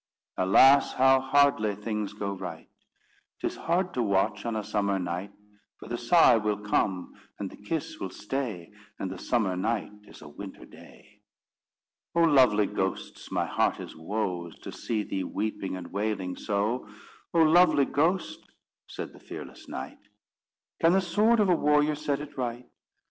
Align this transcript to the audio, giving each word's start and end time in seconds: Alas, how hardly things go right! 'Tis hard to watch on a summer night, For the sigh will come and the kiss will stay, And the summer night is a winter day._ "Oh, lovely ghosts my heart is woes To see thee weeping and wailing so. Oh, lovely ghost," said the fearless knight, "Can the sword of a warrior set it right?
Alas, 0.35 0.93
how 0.93 1.19
hardly 1.19 1.75
things 1.75 2.13
go 2.13 2.33
right! 2.35 2.67
'Tis 3.39 3.55
hard 3.55 3.93
to 3.93 4.01
watch 4.01 4.47
on 4.47 4.55
a 4.55 4.63
summer 4.63 4.97
night, 4.97 5.31
For 5.77 5.87
the 5.89 5.97
sigh 5.99 6.37
will 6.37 6.57
come 6.57 7.13
and 7.37 7.51
the 7.51 7.55
kiss 7.55 7.99
will 7.99 8.09
stay, 8.09 8.71
And 8.97 9.11
the 9.11 9.19
summer 9.19 9.55
night 9.55 9.91
is 10.07 10.23
a 10.23 10.27
winter 10.27 10.65
day._ 10.65 11.19
"Oh, 12.15 12.23
lovely 12.25 12.65
ghosts 12.65 13.31
my 13.31 13.45
heart 13.45 13.79
is 13.79 13.95
woes 13.95 14.57
To 14.63 14.71
see 14.71 15.03
thee 15.03 15.23
weeping 15.23 15.75
and 15.75 15.91
wailing 15.91 16.35
so. 16.35 16.89
Oh, 17.31 17.43
lovely 17.43 17.85
ghost," 17.85 18.39
said 18.87 19.13
the 19.13 19.19
fearless 19.19 19.67
knight, 19.67 19.99
"Can 20.79 20.93
the 20.93 20.99
sword 21.01 21.39
of 21.39 21.47
a 21.47 21.55
warrior 21.55 21.93
set 21.93 22.21
it 22.21 22.35
right? 22.39 22.67